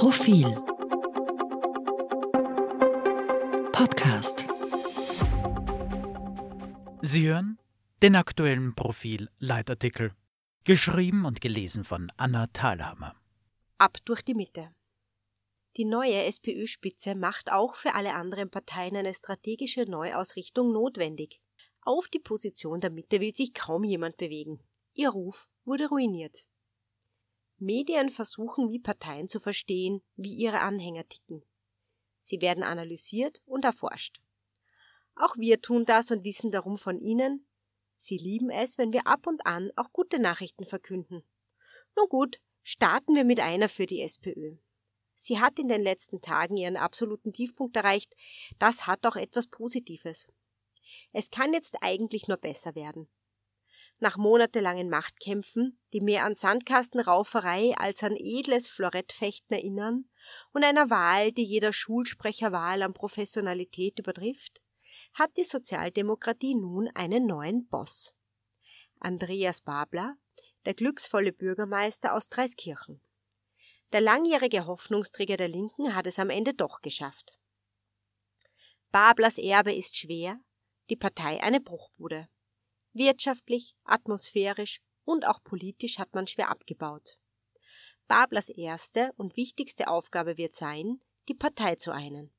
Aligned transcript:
Profil 0.00 0.46
Podcast 3.70 4.46
Sie 7.02 7.28
hören 7.28 7.58
den 8.00 8.16
aktuellen 8.16 8.74
Profil-Leitartikel, 8.74 10.12
geschrieben 10.64 11.26
und 11.26 11.42
gelesen 11.42 11.84
von 11.84 12.10
Anna 12.16 12.46
Thalhammer. 12.46 13.14
Ab 13.76 13.98
durch 14.06 14.22
die 14.22 14.32
Mitte. 14.32 14.70
Die 15.76 15.84
neue 15.84 16.24
SPÖ-Spitze 16.24 17.14
macht 17.14 17.52
auch 17.52 17.74
für 17.74 17.94
alle 17.94 18.14
anderen 18.14 18.50
Parteien 18.50 18.96
eine 18.96 19.12
strategische 19.12 19.82
Neuausrichtung 19.82 20.72
notwendig. 20.72 21.42
Auf 21.82 22.08
die 22.08 22.20
Position 22.20 22.80
der 22.80 22.88
Mitte 22.88 23.20
will 23.20 23.36
sich 23.36 23.52
kaum 23.52 23.84
jemand 23.84 24.16
bewegen. 24.16 24.60
Ihr 24.94 25.10
Ruf 25.10 25.46
wurde 25.66 25.88
ruiniert. 25.88 26.46
Medien 27.60 28.08
versuchen 28.08 28.70
wie 28.70 28.78
Parteien 28.78 29.28
zu 29.28 29.38
verstehen, 29.38 30.02
wie 30.16 30.34
ihre 30.34 30.60
Anhänger 30.60 31.06
ticken. 31.06 31.44
Sie 32.22 32.40
werden 32.40 32.62
analysiert 32.62 33.42
und 33.44 33.64
erforscht. 33.64 34.20
Auch 35.14 35.36
wir 35.36 35.60
tun 35.60 35.84
das 35.84 36.10
und 36.10 36.24
wissen 36.24 36.50
darum 36.50 36.78
von 36.78 36.98
Ihnen, 36.98 37.46
Sie 37.98 38.16
lieben 38.16 38.48
es, 38.48 38.78
wenn 38.78 38.94
wir 38.94 39.06
ab 39.06 39.26
und 39.26 39.44
an 39.44 39.70
auch 39.76 39.92
gute 39.92 40.18
Nachrichten 40.18 40.64
verkünden. 40.64 41.22
Nun 41.96 42.08
gut, 42.08 42.40
starten 42.62 43.14
wir 43.14 43.24
mit 43.24 43.40
einer 43.40 43.68
für 43.68 43.84
die 43.84 44.00
SPÖ. 44.00 44.56
Sie 45.16 45.38
hat 45.38 45.58
in 45.58 45.68
den 45.68 45.82
letzten 45.82 46.22
Tagen 46.22 46.56
ihren 46.56 46.78
absoluten 46.78 47.34
Tiefpunkt 47.34 47.76
erreicht. 47.76 48.16
Das 48.58 48.86
hat 48.86 49.04
auch 49.04 49.16
etwas 49.16 49.48
Positives. 49.48 50.28
Es 51.12 51.30
kann 51.30 51.52
jetzt 51.52 51.76
eigentlich 51.82 52.26
nur 52.26 52.38
besser 52.38 52.74
werden 52.74 53.06
nach 54.00 54.16
monatelangen 54.16 54.88
Machtkämpfen, 54.88 55.78
die 55.92 56.00
mehr 56.00 56.24
an 56.24 56.34
Sandkastenrauferei 56.34 57.74
als 57.76 58.02
an 58.02 58.16
edles 58.16 58.68
Florettfechten 58.68 59.56
erinnern, 59.56 60.06
und 60.52 60.64
einer 60.64 60.90
Wahl, 60.90 61.32
die 61.32 61.44
jeder 61.44 61.72
Schulsprecherwahl 61.72 62.82
an 62.82 62.94
Professionalität 62.94 63.98
übertrifft, 63.98 64.62
hat 65.14 65.36
die 65.36 65.44
Sozialdemokratie 65.44 66.54
nun 66.54 66.88
einen 66.94 67.26
neuen 67.26 67.66
Boss. 67.68 68.14
Andreas 69.00 69.60
Babler, 69.60 70.16
der 70.64 70.74
glücksvolle 70.74 71.32
Bürgermeister 71.32 72.14
aus 72.14 72.28
Dreiskirchen. 72.28 73.00
Der 73.92 74.00
langjährige 74.00 74.66
Hoffnungsträger 74.66 75.36
der 75.36 75.48
Linken 75.48 75.94
hat 75.94 76.06
es 76.06 76.18
am 76.18 76.30
Ende 76.30 76.54
doch 76.54 76.80
geschafft. 76.80 77.38
Bablers 78.92 79.38
Erbe 79.38 79.74
ist 79.74 79.96
schwer, 79.96 80.38
die 80.90 80.96
Partei 80.96 81.42
eine 81.42 81.60
Bruchbude. 81.60 82.28
Wirtschaftlich, 82.92 83.74
atmosphärisch 83.84 84.80
und 85.04 85.26
auch 85.26 85.42
politisch 85.42 85.98
hat 85.98 86.14
man 86.14 86.26
schwer 86.26 86.50
abgebaut. 86.50 87.18
Bablers 88.08 88.48
erste 88.48 89.12
und 89.16 89.36
wichtigste 89.36 89.88
Aufgabe 89.88 90.36
wird 90.36 90.54
sein, 90.54 91.00
die 91.28 91.34
Partei 91.34 91.76
zu 91.76 91.92
einen. 91.92 92.32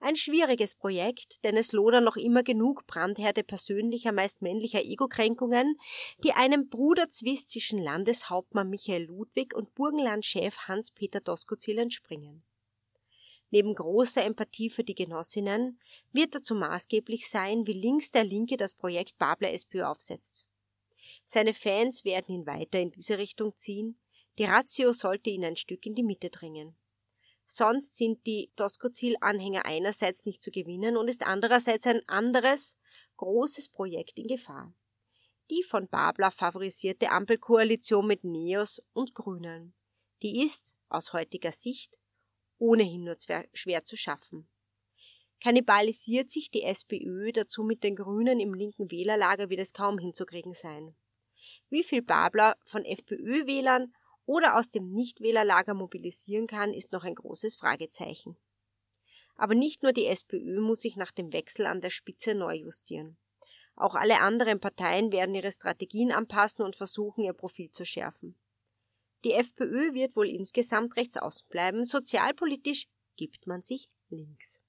Ein 0.00 0.16
schwieriges 0.16 0.74
Projekt, 0.74 1.44
denn 1.44 1.56
es 1.56 1.70
lodern 1.70 2.02
noch 2.02 2.16
immer 2.16 2.42
genug 2.42 2.86
Brandherde 2.88 3.44
persönlicher, 3.44 4.10
meist 4.10 4.42
männlicher 4.42 4.84
Ego-Kränkungen, 4.84 5.78
die 6.24 6.32
einem 6.32 6.68
Bruderzwist 6.68 7.50
zwischen 7.50 7.78
Landeshauptmann 7.78 8.68
Michael 8.68 9.04
Ludwig 9.04 9.54
und 9.54 9.74
Burgenlandchef 9.74 10.66
Hans-Peter 10.66 11.20
Doskozil 11.20 11.78
entspringen. 11.78 12.42
Neben 13.52 13.74
großer 13.74 14.24
Empathie 14.24 14.70
für 14.70 14.82
die 14.82 14.94
Genossinnen 14.94 15.78
wird 16.10 16.34
dazu 16.34 16.54
maßgeblich 16.54 17.28
sein, 17.28 17.66
wie 17.66 17.74
links 17.74 18.10
der 18.10 18.24
Linke 18.24 18.56
das 18.56 18.72
Projekt 18.72 19.18
Babler 19.18 19.52
SPÖ 19.52 19.84
aufsetzt. 19.84 20.46
Seine 21.26 21.52
Fans 21.52 22.02
werden 22.02 22.34
ihn 22.34 22.46
weiter 22.46 22.80
in 22.80 22.90
diese 22.90 23.18
Richtung 23.18 23.54
ziehen, 23.54 24.00
die 24.38 24.44
Ratio 24.44 24.94
sollte 24.94 25.28
ihn 25.28 25.44
ein 25.44 25.56
Stück 25.56 25.84
in 25.84 25.94
die 25.94 26.02
Mitte 26.02 26.30
drängen. 26.30 26.74
Sonst 27.44 27.96
sind 27.96 28.26
die 28.26 28.50
Doskozil-Anhänger 28.56 29.66
einerseits 29.66 30.24
nicht 30.24 30.42
zu 30.42 30.50
gewinnen 30.50 30.96
und 30.96 31.08
ist 31.08 31.22
andererseits 31.22 31.86
ein 31.86 32.00
anderes, 32.08 32.78
großes 33.18 33.68
Projekt 33.68 34.18
in 34.18 34.28
Gefahr. 34.28 34.72
Die 35.50 35.62
von 35.62 35.88
Babler 35.88 36.30
favorisierte 36.30 37.10
Ampelkoalition 37.10 38.06
mit 38.06 38.24
Neos 38.24 38.82
und 38.94 39.14
Grünen. 39.14 39.74
Die 40.22 40.42
ist, 40.42 40.78
aus 40.88 41.12
heutiger 41.12 41.52
Sicht, 41.52 41.98
ohnehin 42.58 43.04
nur 43.04 43.16
schwer 43.52 43.84
zu 43.84 43.96
schaffen. 43.96 44.48
Kannibalisiert 45.42 46.30
sich 46.30 46.50
die 46.50 46.62
SPÖ 46.62 47.32
dazu 47.32 47.64
mit 47.64 47.82
den 47.82 47.96
Grünen 47.96 48.38
im 48.38 48.54
linken 48.54 48.90
Wählerlager 48.90 49.50
wird 49.50 49.60
es 49.60 49.72
kaum 49.72 49.98
hinzukriegen 49.98 50.54
sein. 50.54 50.94
Wie 51.68 51.82
viel 51.82 52.02
Babler 52.02 52.56
von 52.64 52.84
FPÖ-Wählern 52.84 53.92
oder 54.24 54.56
aus 54.56 54.68
dem 54.68 54.92
Nichtwählerlager 54.92 55.74
mobilisieren 55.74 56.46
kann, 56.46 56.72
ist 56.72 56.92
noch 56.92 57.02
ein 57.02 57.16
großes 57.16 57.56
Fragezeichen. 57.56 58.36
Aber 59.34 59.54
nicht 59.54 59.82
nur 59.82 59.92
die 59.92 60.06
SPÖ 60.06 60.60
muss 60.60 60.82
sich 60.82 60.96
nach 60.96 61.10
dem 61.10 61.32
Wechsel 61.32 61.66
an 61.66 61.80
der 61.80 61.90
Spitze 61.90 62.34
neu 62.34 62.54
justieren. 62.54 63.18
Auch 63.74 63.94
alle 63.94 64.20
anderen 64.20 64.60
Parteien 64.60 65.10
werden 65.10 65.34
ihre 65.34 65.50
Strategien 65.50 66.12
anpassen 66.12 66.64
und 66.64 66.76
versuchen, 66.76 67.24
ihr 67.24 67.32
Profil 67.32 67.70
zu 67.70 67.84
schärfen. 67.84 68.36
Die 69.24 69.32
FPÖ 69.34 69.94
wird 69.94 70.16
wohl 70.16 70.28
insgesamt 70.28 70.96
rechts 70.96 71.16
außen 71.16 71.46
bleiben, 71.48 71.84
sozialpolitisch 71.84 72.88
gibt 73.16 73.46
man 73.46 73.62
sich 73.62 73.88
links. 74.08 74.62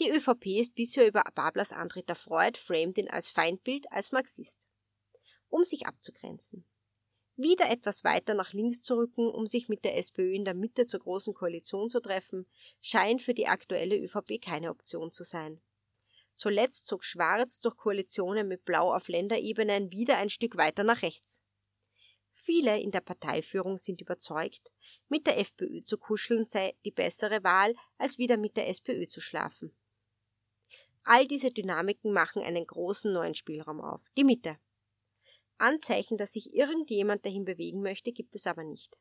Die 0.00 0.10
ÖVP 0.10 0.46
ist 0.60 0.74
bisher 0.74 1.06
über 1.06 1.22
Bablers 1.34 1.72
Antritt 1.72 2.08
erfreut, 2.08 2.58
framet 2.58 2.98
ihn 2.98 3.08
als 3.08 3.30
Feindbild, 3.30 3.90
als 3.92 4.12
Marxist. 4.12 4.68
Um 5.48 5.64
sich 5.64 5.86
abzugrenzen. 5.86 6.66
Wieder 7.36 7.70
etwas 7.70 8.04
weiter 8.04 8.34
nach 8.34 8.52
links 8.52 8.82
zu 8.82 8.96
rücken, 8.96 9.30
um 9.30 9.46
sich 9.46 9.68
mit 9.68 9.84
der 9.84 9.96
SPÖ 9.96 10.34
in 10.34 10.44
der 10.44 10.54
Mitte 10.54 10.86
zur 10.86 11.00
großen 11.00 11.32
Koalition 11.34 11.88
zu 11.88 12.00
treffen, 12.00 12.46
scheint 12.80 13.22
für 13.22 13.32
die 13.32 13.46
aktuelle 13.46 13.96
ÖVP 13.96 14.40
keine 14.42 14.70
Option 14.70 15.12
zu 15.12 15.24
sein. 15.24 15.60
Zuletzt 16.34 16.86
zog 16.86 17.04
Schwarz 17.04 17.60
durch 17.60 17.76
Koalitionen 17.76 18.48
mit 18.48 18.64
Blau 18.64 18.94
auf 18.94 19.08
Länderebenen 19.08 19.92
wieder 19.92 20.18
ein 20.18 20.28
Stück 20.28 20.56
weiter 20.56 20.84
nach 20.84 21.02
rechts. 21.02 21.44
Viele 22.44 22.80
in 22.80 22.90
der 22.90 23.02
Parteiführung 23.02 23.78
sind 23.78 24.00
überzeugt, 24.00 24.72
mit 25.08 25.28
der 25.28 25.38
FPÖ 25.38 25.84
zu 25.84 25.96
kuscheln 25.96 26.44
sei 26.44 26.74
die 26.84 26.90
bessere 26.90 27.44
Wahl, 27.44 27.72
als 27.98 28.18
wieder 28.18 28.36
mit 28.36 28.56
der 28.56 28.66
SPÖ 28.66 29.06
zu 29.06 29.20
schlafen. 29.20 29.72
All 31.04 31.28
diese 31.28 31.52
Dynamiken 31.52 32.12
machen 32.12 32.42
einen 32.42 32.66
großen 32.66 33.12
neuen 33.12 33.36
Spielraum 33.36 33.80
auf, 33.80 34.04
die 34.16 34.24
Mitte. 34.24 34.58
Anzeichen, 35.58 36.16
dass 36.16 36.32
sich 36.32 36.52
irgendjemand 36.52 37.24
dahin 37.24 37.44
bewegen 37.44 37.80
möchte, 37.80 38.10
gibt 38.10 38.34
es 38.34 38.48
aber 38.48 38.64
nicht. 38.64 38.98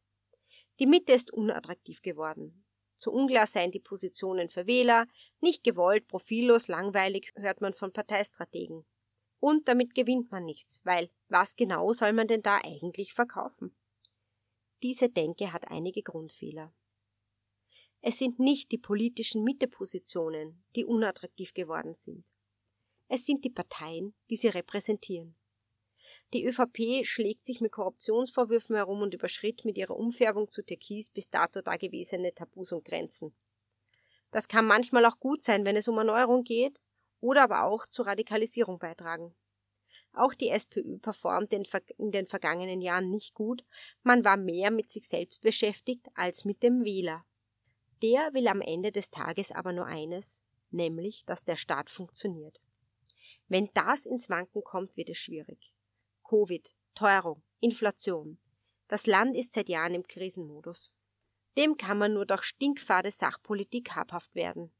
Die 0.78 0.86
Mitte 0.86 1.14
ist 1.14 1.34
unattraktiv 1.34 2.04
geworden. 2.04 2.64
Zu 2.96 3.12
unklar 3.12 3.48
seien 3.48 3.72
die 3.72 3.80
Positionen 3.80 4.50
für 4.50 4.68
Wähler, 4.68 5.08
nicht 5.40 5.64
gewollt, 5.64 6.08
profillos, 6.08 6.68
langweilig, 6.68 7.32
hört 7.34 7.60
man 7.60 7.74
von 7.74 7.92
Parteistrategen. 7.92 8.86
Und 9.42 9.68
damit 9.68 9.96
gewinnt 9.96 10.32
man 10.32 10.46
nichts, 10.46 10.80
weil 10.84 11.10
was 11.28 11.56
genau 11.56 11.94
soll 11.94 12.14
man 12.14 12.28
denn 12.28 12.44
da 12.44 12.60
eigentlich 12.64 13.12
verkaufen? 13.12 13.76
Diese 14.84 15.10
Denke 15.10 15.52
hat 15.52 15.70
einige 15.70 16.04
Grundfehler. 16.04 16.72
Es 18.02 18.20
sind 18.20 18.40
nicht 18.40 18.72
die 18.72 18.78
politischen 18.78 19.44
Mittepositionen, 19.44 20.64
die 20.76 20.86
unattraktiv 20.86 21.56
geworden 21.56 21.96
sind. 21.96 22.32
Es 23.08 23.26
sind 23.26 23.44
die 23.44 23.50
Parteien, 23.50 24.14
die 24.30 24.38
sie 24.38 24.48
repräsentieren. 24.48 25.36
Die 26.34 26.46
ÖVP 26.46 27.04
schlägt 27.04 27.46
sich 27.46 27.62
mit 27.62 27.72
Korruptionsvorwürfen 27.72 28.76
herum 28.76 29.02
und 29.02 29.16
überschritt 29.16 29.66
mit 29.66 29.76
ihrer 29.76 29.98
Umfärbung 29.98 30.52
zu 30.52 30.64
Türkis 30.64 31.10
bis 31.10 31.32
dato 31.32 31.62
dagewesene 31.62 32.34
Tabus 32.34 32.72
und 32.72 32.86
Grenzen. 32.86 33.36
Das 34.30 34.48
kann 34.48 34.68
manchmal 34.68 35.06
auch 35.06 35.20
gut 35.20 35.44
sein, 35.44 35.66
wenn 35.66 35.76
es 35.76 35.88
um 35.88 35.98
Erneuerung 35.98 36.44
geht, 36.44 36.80
oder 37.22 37.44
aber 37.44 37.64
auch 37.64 37.86
zur 37.86 38.08
Radikalisierung 38.08 38.80
beitragen. 38.80 39.34
Auch 40.14 40.34
die 40.34 40.50
SPÖ 40.50 40.98
performt 40.98 41.54
in 41.54 42.12
den 42.12 42.28
vergangenen 42.28 42.82
Jahren 42.82 43.10
nicht 43.10 43.34
gut, 43.34 43.64
man 44.04 44.26
war 44.26 44.36
mehr 44.36 44.72
mit 44.72 44.92
sich 44.92 45.08
selbst 45.08 45.42
beschäftigt 45.42 46.08
als 46.16 46.44
mit 46.44 46.64
dem 46.64 46.84
Wähler. 46.84 47.26
Der 48.02 48.34
will 48.34 48.48
am 48.48 48.62
Ende 48.62 48.92
des 48.92 49.10
Tages 49.10 49.52
aber 49.52 49.72
nur 49.72 49.86
eines, 49.86 50.44
nämlich, 50.70 51.24
dass 51.26 51.44
der 51.44 51.56
Staat 51.56 51.90
funktioniert. 51.90 52.60
Wenn 53.48 53.70
das 53.74 54.06
ins 54.06 54.30
Wanken 54.30 54.64
kommt, 54.64 54.98
wird 54.98 55.10
es 55.10 55.18
schwierig. 55.18 55.74
Covid, 56.28 56.74
Teuerung, 56.96 57.42
Inflation. 57.60 58.38
Das 58.88 59.06
Land 59.08 59.38
ist 59.38 59.54
seit 59.54 59.70
Jahren 59.70 59.94
im 59.94 60.08
Krisenmodus. 60.08 60.92
Dem 61.58 61.78
kann 61.78 61.98
man 61.98 62.14
nur 62.14 62.26
durch 62.26 62.44
stinkfade 62.44 63.12
Sachpolitik 63.12 63.96
habhaft 63.96 64.34
werden 64.36 64.72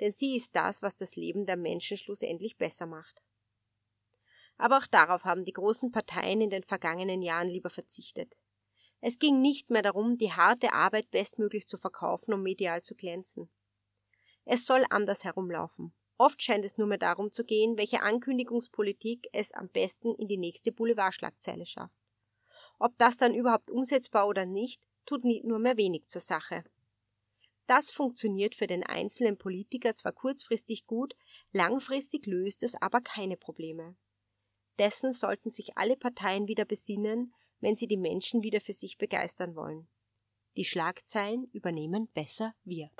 denn 0.00 0.12
sie 0.12 0.36
ist 0.36 0.54
das, 0.56 0.82
was 0.82 0.96
das 0.96 1.16
Leben 1.16 1.46
der 1.46 1.56
Menschen 1.56 1.96
schlussendlich 1.96 2.56
besser 2.56 2.86
macht. 2.86 3.22
Aber 4.56 4.78
auch 4.78 4.86
darauf 4.86 5.24
haben 5.24 5.44
die 5.44 5.52
großen 5.52 5.90
Parteien 5.90 6.40
in 6.40 6.50
den 6.50 6.62
vergangenen 6.62 7.22
Jahren 7.22 7.48
lieber 7.48 7.70
verzichtet. 7.70 8.36
Es 9.00 9.18
ging 9.18 9.40
nicht 9.40 9.70
mehr 9.70 9.82
darum, 9.82 10.16
die 10.16 10.32
harte 10.32 10.72
Arbeit 10.72 11.10
bestmöglich 11.10 11.66
zu 11.66 11.76
verkaufen, 11.76 12.32
um 12.32 12.42
medial 12.42 12.82
zu 12.82 12.94
glänzen. 12.94 13.50
Es 14.44 14.64
soll 14.66 14.84
anders 14.90 15.24
herumlaufen. 15.24 15.92
Oft 16.16 16.40
scheint 16.42 16.64
es 16.64 16.78
nur 16.78 16.86
mehr 16.86 16.98
darum 16.98 17.32
zu 17.32 17.44
gehen, 17.44 17.76
welche 17.76 18.02
Ankündigungspolitik 18.02 19.28
es 19.32 19.52
am 19.52 19.68
besten 19.68 20.14
in 20.14 20.28
die 20.28 20.36
nächste 20.36 20.70
Boulevardschlagzeile 20.70 21.66
schafft. 21.66 21.98
Ob 22.78 22.96
das 22.98 23.16
dann 23.16 23.34
überhaupt 23.34 23.70
umsetzbar 23.70 24.28
oder 24.28 24.46
nicht, 24.46 24.86
tut 25.06 25.24
nur 25.24 25.58
mehr 25.58 25.76
wenig 25.76 26.06
zur 26.06 26.20
Sache. 26.20 26.64
Das 27.66 27.90
funktioniert 27.90 28.54
für 28.54 28.66
den 28.66 28.82
einzelnen 28.82 29.38
Politiker 29.38 29.94
zwar 29.94 30.12
kurzfristig 30.12 30.86
gut, 30.86 31.14
langfristig 31.52 32.26
löst 32.26 32.62
es 32.62 32.74
aber 32.74 33.00
keine 33.00 33.36
Probleme. 33.36 33.96
Dessen 34.78 35.12
sollten 35.12 35.50
sich 35.50 35.76
alle 35.76 35.96
Parteien 35.96 36.48
wieder 36.48 36.64
besinnen, 36.64 37.32
wenn 37.60 37.76
sie 37.76 37.86
die 37.86 37.96
Menschen 37.96 38.42
wieder 38.42 38.60
für 38.60 38.74
sich 38.74 38.98
begeistern 38.98 39.56
wollen. 39.56 39.88
Die 40.56 40.64
Schlagzeilen 40.64 41.44
übernehmen 41.52 42.08
besser 42.12 42.54
wir. 42.64 42.90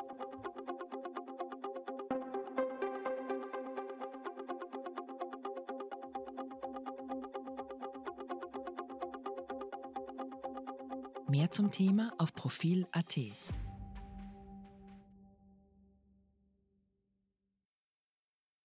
Mehr 11.29 11.51
zum 11.51 11.71
Thema 11.71 12.13
auf 12.19 12.33
Profil.at. 12.33 13.19